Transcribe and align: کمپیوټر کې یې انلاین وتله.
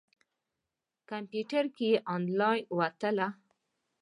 کمپیوټر 1.09 1.65
کې 1.75 1.87
یې 1.93 1.97
انلاین 2.15 2.63
وتله. 2.77 3.27